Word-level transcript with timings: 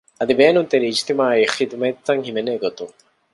އަދި 0.19 0.33
ބޭނުންތެރި 0.39 0.85
އިޖްތިމާޢީ 0.89 1.41
ޚިދުމަތްތައް 1.55 2.23
ހިމެނޭ 2.27 2.51
ގޮތުން 2.63 2.95